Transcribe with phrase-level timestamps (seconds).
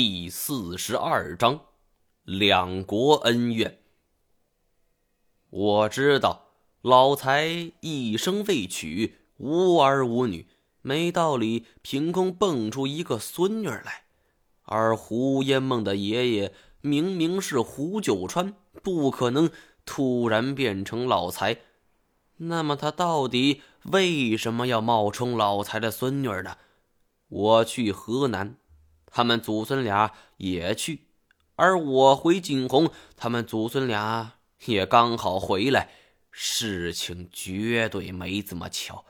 [0.00, 1.58] 第四十二章，
[2.22, 3.80] 两国恩怨。
[5.50, 10.46] 我知道老财一生未娶，无儿无女，
[10.82, 14.04] 没道理凭空蹦出一个孙女来。
[14.62, 18.54] 而胡烟梦的爷爷明明是胡九川，
[18.84, 19.50] 不可能
[19.84, 21.56] 突然变成老财。
[22.36, 26.56] 那么他到底为什么要冒充老财的孙女呢？
[27.26, 28.57] 我去河南。
[29.10, 31.06] 他们祖孙俩也去，
[31.56, 34.34] 而我回景洪，他们祖孙俩
[34.66, 35.90] 也刚好回来。
[36.30, 39.04] 事情绝对没这么巧。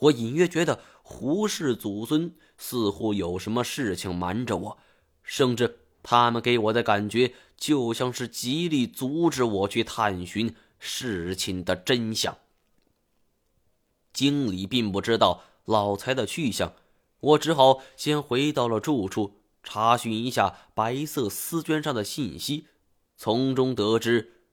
[0.00, 4.78] 我隐约觉得胡氏祖孙似乎有什么事情瞒着我，
[5.22, 12.36] 甚至他们给我的感觉就像是极力阻止我去探寻事情的真相。
[14.12, 16.74] 经理并不知道老财的去向。
[17.20, 19.35] 我只好先回到了住处，
[19.68, 22.68] 查询一下白色丝绢上的信息，
[23.16, 24.44] 从中得知，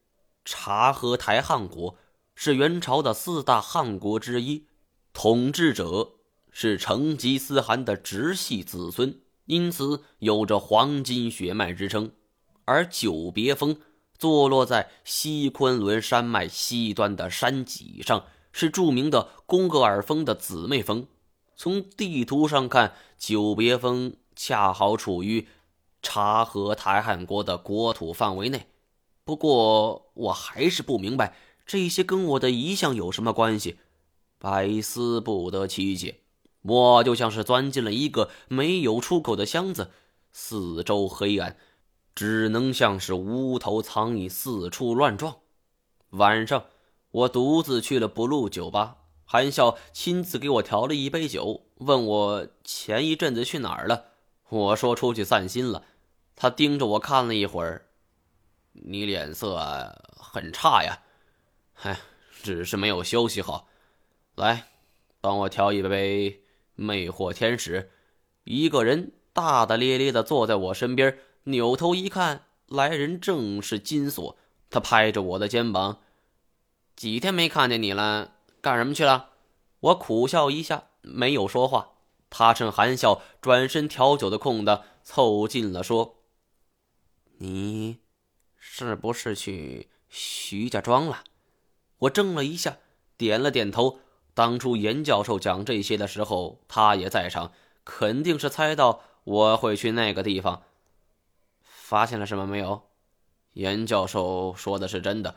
[0.43, 1.95] 察合台汗国
[2.33, 4.65] 是元朝的四大汗国之一，
[5.13, 6.13] 统治者
[6.49, 12.11] 是成吉思汗的直系子孙，因此有着黄金血脉之称。
[12.65, 13.77] 而久别峰
[14.17, 21.05] 坐落在西昆仑山脉西端的山脊上，是著名的贡格尔峰的姊妹峰。
[21.55, 25.47] 从地图上看，久别峰恰好处于
[26.01, 28.67] 察合台汗国的国土范围内。
[29.23, 33.77] 不过，我还是不明白这些跟我的遗像有什么关系。
[34.37, 36.19] 百思不得其解，
[36.63, 39.91] 我就像是钻进了一个没有出口的箱子，
[40.33, 41.55] 四周黑暗，
[42.13, 45.37] 只能像是无头苍蝇四处乱撞。
[46.09, 46.65] 晚上，
[47.11, 48.97] 我独自去了不露酒吧。
[49.23, 54.07] 韩笑亲自给我调了一杯酒，问我前一阵子去哪儿了。
[54.53, 55.83] 我说出去散心了。
[56.35, 57.85] 他盯着我看了一会儿，
[58.73, 61.01] 你脸色很差呀。
[61.73, 61.99] 嗨，
[62.43, 63.67] 只是没有休息好。
[64.35, 64.67] 来，
[65.21, 66.43] 帮我调一杯
[66.75, 67.91] 魅惑天使。
[68.43, 74.37] 一个人大大咧咧地坐在我身边，扭头一看，来人正是金锁。
[74.69, 76.01] 他拍着我的肩膀
[76.95, 79.29] ：“几天没看见你了。”干什么去了？
[79.79, 81.92] 我苦笑一下，没有说话。
[82.35, 86.15] 他趁韩笑转身调酒的空档，凑近了说
[87.37, 87.99] ：“你
[88.57, 91.23] 是不是去徐家庄了？”
[91.99, 92.79] 我怔了一下，
[93.17, 93.99] 点了点头。
[94.33, 97.51] 当初严教授讲这些的时候，他也在场，
[97.85, 100.63] 肯定是猜到我会去那个地方。
[101.61, 102.81] 发现了什么没有？
[103.53, 105.35] 严教授说的是真的，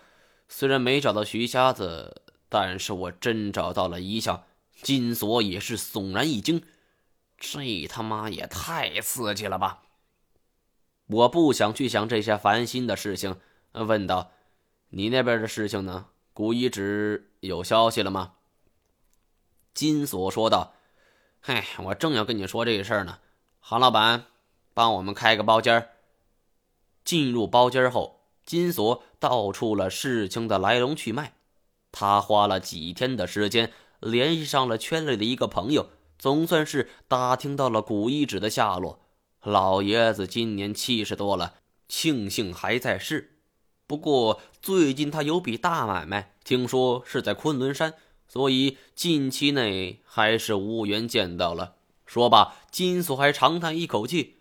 [0.49, 2.23] 虽然没找到徐瞎子。
[2.49, 4.45] 但是我真找到了一项，
[4.81, 6.63] 金锁也是悚然一惊，
[7.39, 9.83] 这他妈也太刺激了吧！
[11.07, 13.39] 我不想去想这些烦心的事情，
[13.73, 14.33] 问道
[14.91, 16.07] ：“你那边的事情呢？
[16.33, 18.35] 古遗址有消息了吗？”
[19.73, 20.75] 金锁说道
[21.41, 23.19] ：“嗨，我正要跟你说这事儿呢。
[23.61, 24.25] 韩老板，
[24.75, 25.91] 帮我们开个包间
[27.05, 31.35] 进入包间后，金锁道出了事情的来龙去脉。
[31.93, 39.01] 他花了几天的时间，联系上了圈里的一个朋友，总算是打听到了古遗址的下落。
[39.43, 41.55] 老爷子今年七十多了，
[41.89, 43.39] 庆幸还在世。
[43.87, 47.95] 不过最近他有笔大买卖，听说是在昆仑山，
[48.27, 51.75] 所以近期内还是无缘见到了。
[52.05, 54.39] 说罢，金锁还长叹一口气：“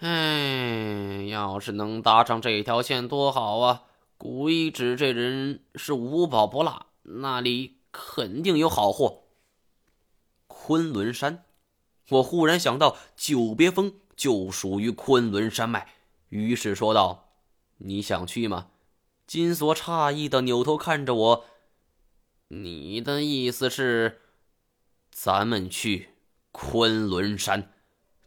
[0.00, 3.82] 哎，要是能搭上这条线，多好啊！”
[4.16, 9.23] 古一指这人是无宝不落，那里肯定有好货。
[10.66, 11.44] 昆仑山，
[12.08, 15.88] 我忽然想到久别峰就属于昆仑山脉，
[16.30, 17.28] 于是说道
[17.76, 18.68] ：“你想去吗？”
[19.28, 21.44] 金锁诧异的扭头看着我
[22.48, 24.22] ：“你的意思是，
[25.10, 26.08] 咱们去
[26.50, 27.70] 昆仑山？”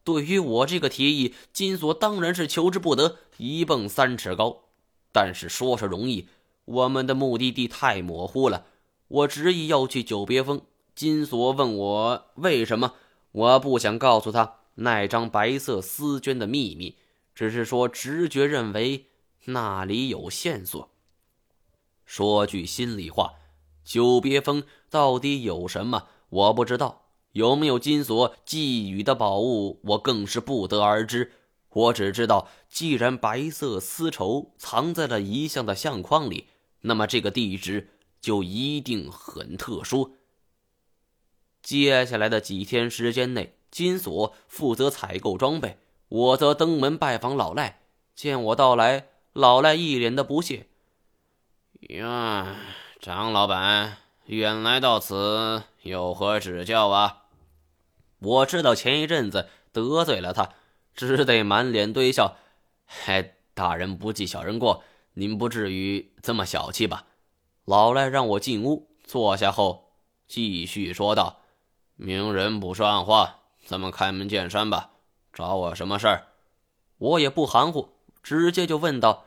[0.06, 4.66] 对于我这个提议，金锁当然是求之不得，一蹦三尺高。
[5.12, 6.28] 但是说是容易，
[6.66, 8.68] 我们的目的地太模糊了。
[9.08, 10.62] 我执意要去久别峰。
[10.98, 12.96] 金锁问我为什么，
[13.32, 16.98] 我不想告诉他那张白色丝绢的秘密，
[17.36, 19.06] 只是说直觉认为
[19.46, 20.90] 那里有线索。
[22.04, 23.34] 说句心里话，
[23.84, 27.04] 久别峰到底有什么，我不知道。
[27.34, 31.32] 有没有金锁寄予的宝物，我更是不得而知。
[31.70, 36.48] 我只知道，既然白色丝绸藏在了遗像的相框里，
[36.82, 40.17] 那么这个地址就一定很特殊。
[41.68, 45.78] 接下来的几天时间内，金锁负责采购装备，
[46.08, 47.82] 我则登门拜访老赖。
[48.16, 50.68] 见我到来，老赖一脸的不屑。
[51.90, 52.56] 呀，
[53.02, 53.98] 张老板，
[54.28, 57.24] 远来到此，有何指教啊？
[58.20, 60.54] 我知道前一阵子得罪了他，
[60.96, 62.38] 只得满脸堆笑。
[62.86, 64.86] 嗨，大人不计小人过，
[65.16, 67.08] 您不至于这么小气吧？
[67.66, 69.92] 老赖让我进屋坐下后，
[70.30, 71.42] 继续说道
[71.98, 74.92] ：“明人不说暗话，咱们开门见山吧。
[75.34, 76.28] 找我什么事儿？”
[76.98, 77.90] 我也不含糊，
[78.24, 79.26] 直接就问道：“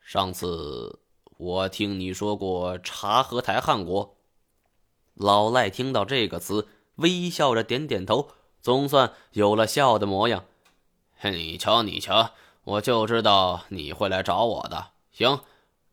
[0.00, 1.00] 上次
[1.36, 4.14] 我听你说过察合台汗国。”
[5.14, 8.28] 老赖听到这个词，微笑着点点头，
[8.60, 10.44] 总算有了笑的模样。
[11.22, 12.30] 你瞧，你瞧，
[12.64, 14.92] 我就知道你会来找我的。
[15.10, 15.40] 行。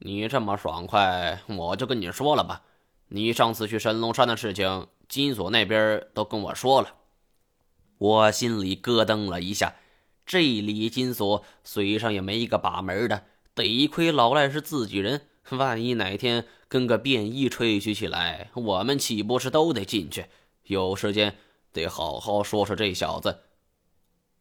[0.04, 2.64] 你这么爽快，我就跟你说了吧。
[3.10, 6.96] 你上次去神龙山的事情，金锁那边都跟我说了。
[7.98, 9.76] 我心里咯噔了一下，
[10.26, 13.26] 这李金锁嘴上也没一个把门的。
[13.54, 20.28] 得亏老赖是自己人，万一哪天跟个便衣吹嘘起来，我们岂不是都得进去？
[20.64, 21.36] 有时间
[21.74, 23.42] 得好好说说这小子。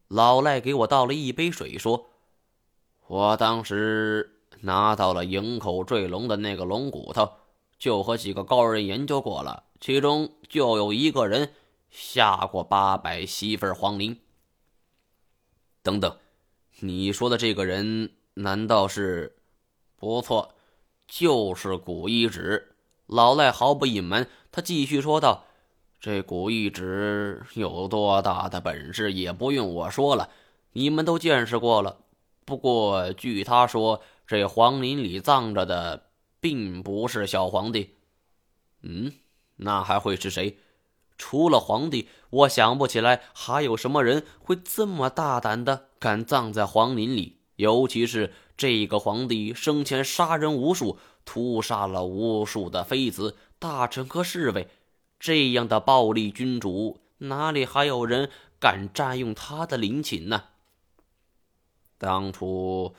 [0.07, 2.07] 老赖给我倒了一杯水，说
[3.09, 7.31] ：“我当时。”拿到了营口坠龙的那个龙骨头，
[7.81, 11.55] 就和几个高人研究过了，其中就有一个人
[11.91, 14.19] 下过八百媳妇黄陵。
[15.83, 16.17] 等等，
[16.81, 19.39] 你说的这个人难道是？
[19.97, 20.55] 不错，
[21.09, 22.77] 就是古一指。
[23.07, 25.45] 老赖毫不隐瞒，他继续说道
[25.99, 30.29] ：“这古一指有多大的本事，也不用我说了，
[30.75, 32.03] 你们都见识过了。
[32.45, 36.10] 不过据他说。”这黄陵里葬着的
[36.41, 37.97] 并不是小皇帝，
[38.83, 39.13] 嗯，
[39.57, 40.59] 那还会是谁？
[41.19, 47.37] 除了皇帝，我想不起来还有什么人会这么大胆的敢葬在皇陵里。
[47.57, 54.71] 尤其是这个皇帝生前杀人无数，屠杀了无数的妃子、大臣和侍卫，
[55.19, 60.45] 这样的暴力君主，哪里还有人敢占用他的陵寝呢？
[61.99, 62.95] 当初。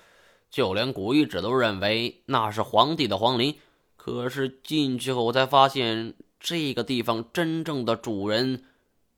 [0.51, 3.55] 就连古一指都认为那是皇帝的皇陵，
[3.95, 8.65] 可是进去后才发现，这个地方真正的主人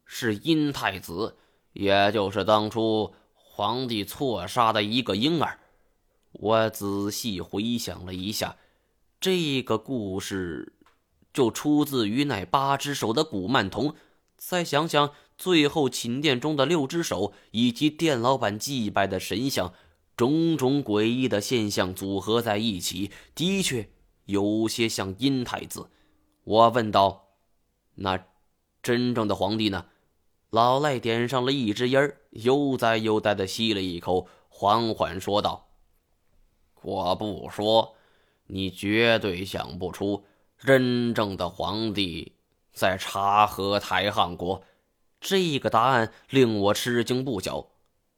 [0.05, 1.35] 是殷太子，
[1.71, 5.59] 也就是当初皇帝错杀的一个婴儿。
[6.33, 8.57] 我仔细回想了一下，
[9.19, 10.73] 这个故事
[11.33, 13.95] 就出自于那八只手的古曼童。
[14.37, 19.73] 再想想最后寝殿中的六只手，以及店老板祭拜的神像。
[20.15, 23.89] 种种诡异的现象组合在一起，的确
[24.25, 25.89] 有些像阴太子。
[26.43, 27.29] 我问道
[27.95, 28.25] ：“那
[28.81, 29.85] 真正的皇帝呢？”
[30.51, 35.69] 老赖点上了一支烟悠哉悠哉的吸了一口，缓缓说道
[36.83, 37.95] ：“我不说，
[38.45, 40.25] 你绝对想不出，
[40.59, 42.33] 真正的皇帝
[42.71, 44.63] 在察合台汗国。”
[45.19, 47.69] 这个答案令我吃惊不小。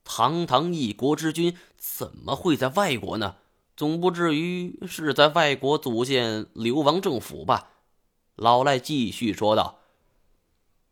[0.05, 3.35] 堂堂一国之君，怎么会在外国呢？
[3.75, 7.67] 总不至于是在外国组建流亡政府吧？
[8.37, 9.79] 老赖继续说道：“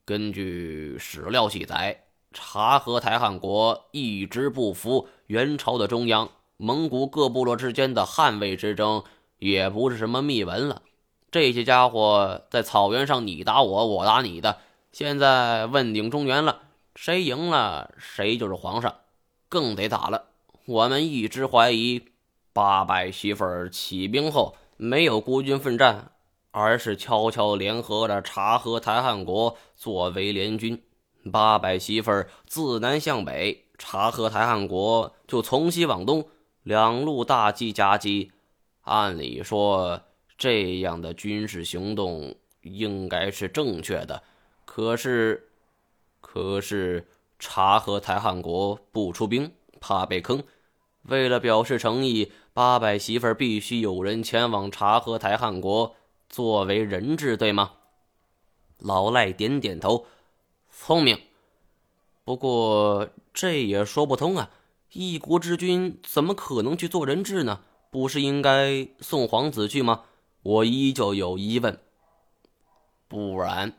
[0.04, 9.04] 根据史料记载，察合台汗国一直不服元朝的中央，蒙古各部落之间的汉魏之争
[9.40, 10.82] 也不是什么秘闻了。
[11.32, 14.58] 这些家伙在草原上你打我，我打你的，
[14.92, 16.64] 现在问鼎中原了，
[16.96, 18.96] 谁赢了谁就是皇上。”
[19.54, 20.30] 更得打了。
[20.66, 22.06] 我们一直怀疑
[22.54, 26.12] 八百媳妇儿起兵后没有孤军奋战，
[26.50, 30.82] 而是悄悄联合了察合台汗国作为联军。
[31.32, 36.28] 八百媳妇儿自南向北，察合台汗国就从西往东，
[36.64, 38.32] 两路大击夹击。
[38.82, 40.02] 按理说，
[40.36, 42.34] 这样的军事行动
[42.64, 44.24] 应该是正确的。
[44.66, 45.50] 可是，
[46.22, 47.06] 可是。
[47.46, 50.42] 察合台汗国不出兵，怕被坑。
[51.02, 55.94] 为了表示诚意，八百媳妇儿必须有人前往察合台汗国
[56.30, 57.74] 作为人质，对吗？
[58.78, 60.06] 老赖点点头，
[60.70, 61.20] 聪明。
[62.24, 64.50] 不过这也说不通啊！
[64.94, 67.60] 一国之君怎么可能去做人质呢？
[67.92, 70.06] 不是应该送皇子去吗？
[70.44, 71.78] 我依旧有疑问。
[73.10, 73.74] 不然，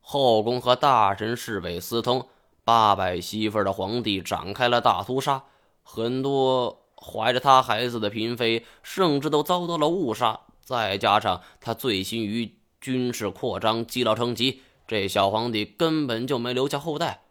[0.00, 2.26] 后宫和大臣侍卫私通。
[2.68, 5.44] 八百媳妇的皇帝展开了大屠杀，
[5.82, 10.40] 很多怀着他孩子的嫔妃甚至都遭到了误杀。
[10.60, 17.22] 再加上他醉心于军事扩张、积劳成疾，这小皇帝根本就没留下后代。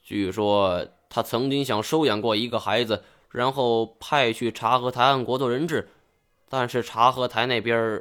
[0.00, 5.88] 据说他曾经想收养过一个孩子，然后派去察合台汗国做人质，
[6.48, 8.00] 但是察合台那边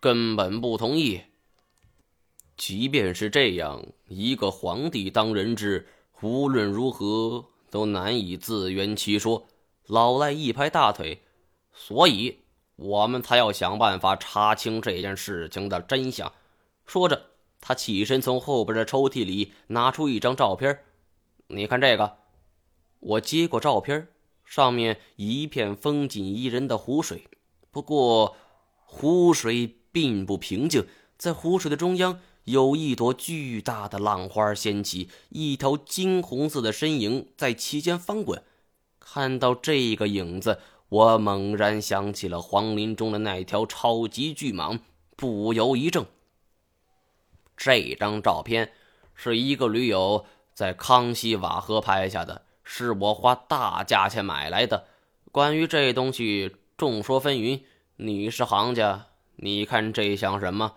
[0.00, 1.20] 根本不同意。
[2.56, 5.88] 即便是这样，一个皇帝当人质，
[6.22, 9.46] 无论如何都难以自圆其说。
[9.86, 11.22] 老赖一拍大腿，
[11.74, 12.38] 所以
[12.76, 16.32] 我们才要想办法查清这件事情的真相。
[16.86, 20.78] 说着，他起身从后边的抽屉里拿出一张照片，
[21.48, 22.18] 你看这个。
[23.00, 24.06] 我接过照片，
[24.44, 27.26] 上面一片风景宜人的湖水，
[27.72, 28.36] 不过
[28.84, 30.86] 湖水并不平静，
[31.18, 32.20] 在湖水的中央。
[32.44, 38.42] 有一朵巨大的浪花掀起，一条金红色的身影在其间翻滚。
[38.98, 40.58] 看到这个影子，
[40.88, 44.80] 我猛然想起了黄林中的那条超级巨蟒，
[45.16, 46.06] 不由一怔。
[47.56, 48.72] 这张照片
[49.14, 54.86] 是一个驴友在康熙瓦河拍下的，是我花大价钱买来的。
[55.30, 57.62] 关于这东西，众说纷纭。
[57.96, 59.06] 你是行家，
[59.36, 60.74] 你看这像什么？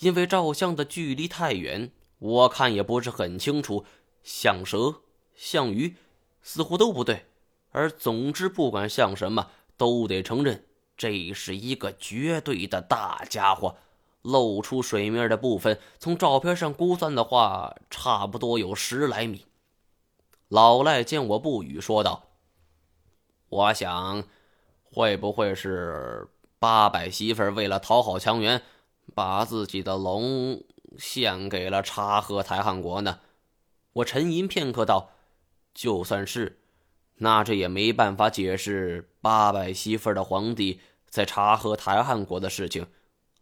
[0.00, 3.84] 因为照相的距离太远，我看也不是很清楚。
[4.22, 5.02] 像蛇、
[5.34, 5.96] 像鱼，
[6.42, 7.26] 似乎都不对。
[7.70, 13.76] 而总之，不管像什么，都得承认这是一个绝对的大家伙。
[14.22, 19.46] 露出水面的部分，从照片上估算的话，差不多有十来米。
[20.48, 22.30] 老赖见我不语，说道
[23.48, 24.24] ：“我想，
[24.82, 26.28] 会不会是
[26.58, 28.62] 八百媳妇为了讨好强元？”
[29.18, 30.62] 把自己的龙
[30.96, 33.18] 献给了察合台汗国呢？
[33.94, 35.10] 我沉吟片刻道
[35.74, 36.60] ：“就算是，
[37.16, 42.86] 那这也没办法解释八百媳妇的皇帝在察合台汗国的事情。”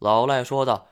[0.00, 0.88] 老赖说道：“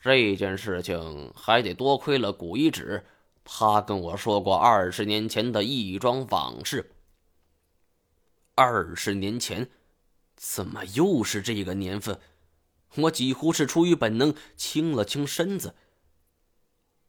[0.00, 3.04] 这件事情还得多亏了古一指，
[3.42, 6.92] 他跟我说过二十年前的一桩往事。
[8.54, 9.68] 二十年前，
[10.36, 12.20] 怎么又是这个年份？”
[12.96, 15.74] 我几乎是出于本能，倾了倾身子。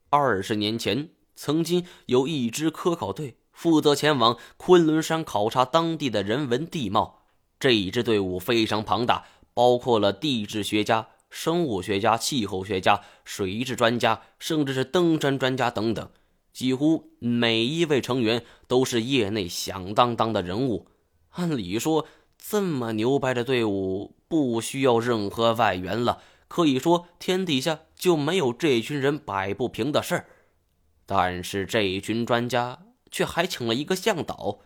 [0.10, 7.24] 二十年前，曾经有一支科考队负责前往昆仑山考察当地的人文地貌。
[7.60, 16.10] 这一支队伍非常庞大，包括了地质学家、生物学家、气候学家、水质专家，甚至是登山专家等等。
[16.54, 20.88] 几乎每一位成员都是业内响当当的人物。
[21.32, 22.08] 按理说，
[22.38, 24.16] 这么牛掰的队伍。
[24.30, 30.28] 不需要任何外援了，可以说天底下就没有这群人摆不平的事儿。
[31.06, 34.60] 但是这群专家却还请了一个向导，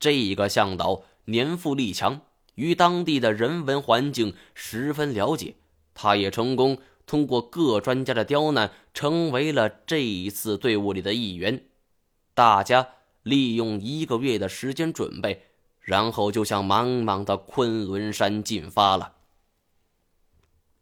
[0.00, 2.22] 这个向导年富力强，
[2.54, 5.56] 与当地的人文环境十分了解。
[5.94, 11.66] 他也成功通过各专家的刁难，成为了这一次队伍里的一员。
[12.32, 12.88] 大家
[13.22, 15.51] 利用一个月的时间准备。
[15.82, 19.12] 然后就向茫茫的昆仑山进发了。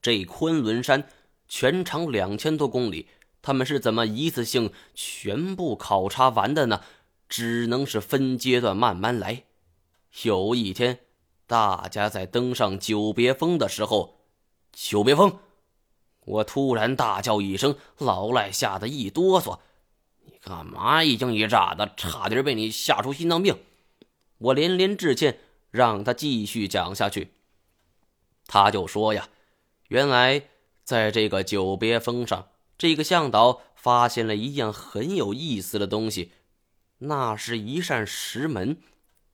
[0.02, 1.08] 这昆仑山
[1.48, 3.08] 全长两千多公里，
[3.42, 6.82] 他们是怎么一次性全部考察完的呢？
[7.28, 9.44] 只能是分阶段慢慢来。
[10.24, 11.00] 有一天，
[11.46, 14.20] 大家在登上久别峰的时候，
[14.72, 15.38] 久别峰，
[16.24, 19.60] 我突然大叫一声，老赖吓得一哆嗦
[20.26, 21.92] ：“你干嘛一惊一乍的？
[21.96, 23.56] 差点被你吓出心脏病！”
[24.40, 25.38] 我连连致歉，
[25.70, 27.32] 让他继续讲下去。
[28.46, 29.28] 他就说呀，
[29.88, 30.42] 原来
[30.82, 36.32] 在这个久别峰上，这个向导发现了一样很有意思的东西，
[36.98, 38.78] 那是一扇石门，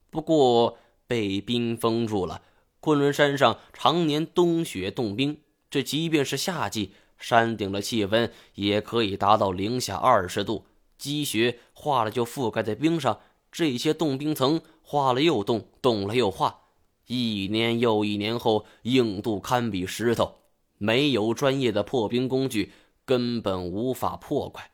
[0.09, 2.41] 不过被冰封住了。
[2.79, 10.65] 昆仑山上常年冬雪冻冰，这即便是夏季，山顶的气温也可以达到零下二十度，
[10.97, 13.21] 积雪化了就覆盖在冰上，
[13.51, 14.61] 这些冻冰层。
[14.89, 16.61] 化了又冻，冻了又化，
[17.07, 20.35] 一年又一年后，硬度堪比石头。
[20.77, 22.71] 没有专业的破冰工具，
[23.03, 24.71] 根本无法破开。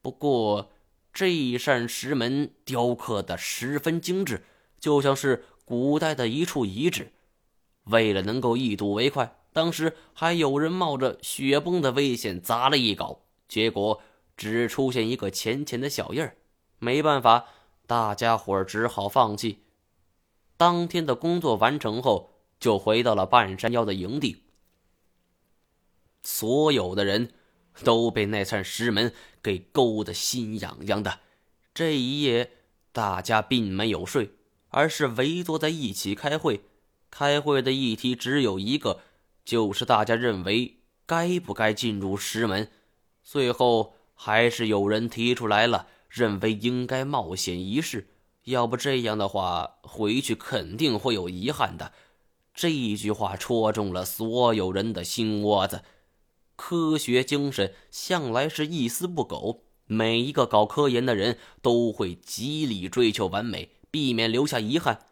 [0.00, 0.70] 不过，
[1.12, 4.44] 这一扇石门雕刻的十分精致，
[4.78, 7.10] 就像是古代的一处遗址。
[7.86, 14.00] 为了能够一睹为快，当时还有人冒着雪崩的危险砸了一镐，结果
[14.36, 16.36] 只出现一个浅浅的小印儿。
[16.78, 17.46] 没办法。
[17.90, 19.64] 大家伙只好放弃。
[20.56, 22.30] 当天的工作完成后，
[22.60, 24.44] 就回到了半山腰的营地。
[26.22, 27.32] 所有的人
[27.82, 31.18] 都被那扇石门给勾得心痒痒的。
[31.74, 32.52] 这一夜，
[32.92, 34.34] 大家并没有睡，
[34.68, 36.60] 而是围坐在一起开会。
[37.10, 39.00] 开会的议题只有一个，
[39.44, 42.70] 就是大家认为该不该进入石门。
[43.24, 45.88] 最后，还是有人提出来了。
[46.10, 48.08] 认为应该冒险一试。
[48.44, 51.92] 要不这样的话，回去肯定会有遗憾的。
[52.52, 55.82] 这一句话戳中了所有人的心窝子。
[56.56, 65.06] 科学精神向来是一丝不苟，每一个搞科研的人都会极力追求完美，避免留下遗憾。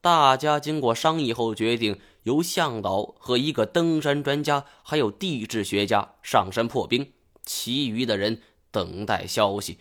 [0.00, 7.12] 大家经过商议后决定，由向导和一个登山专家，还有地质学家上山破冰，
[7.46, 9.78] 其余的人等待消息。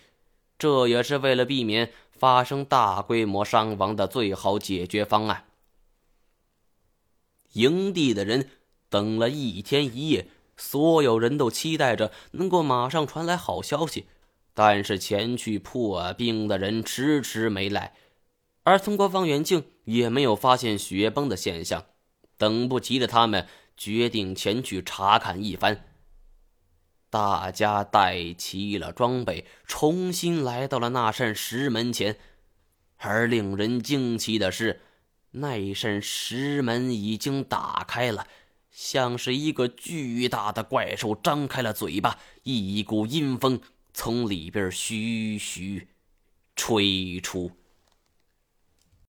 [0.57, 5.45] 这也是为了避免发生大规模伤亡的最好解决方案。
[7.53, 8.49] 营地的人
[8.89, 14.05] 等了一天一夜，所有人都期待着能够马上传来好消息，
[14.53, 17.93] 但是前去破冰的人迟迟没来。
[18.63, 21.85] 而通过望远镜也没有发现雪崩的现象，
[22.37, 25.85] 等不及的他们决定前去查看一番。
[27.13, 32.17] 大家带齐了装备，重新来到了那扇石门前，
[32.97, 34.81] 而令人惊奇的是，
[35.29, 38.25] 那扇石门已经打开了，
[38.71, 43.61] 像是一个巨大的怪兽张开了嘴巴，一股阴风
[43.93, 45.89] 从里边徐徐
[46.55, 47.51] 吹出。